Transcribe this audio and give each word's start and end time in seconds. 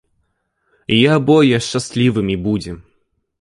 І 0.97 0.97
абое 1.17 1.55
шчаслівымі 1.67 2.35
будзем. 2.49 2.81